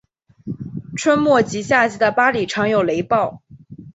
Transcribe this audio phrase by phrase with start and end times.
[0.95, 3.43] 春末及夏季的巴里常有雷暴。